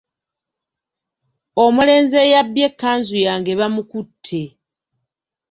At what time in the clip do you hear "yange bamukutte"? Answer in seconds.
3.27-4.41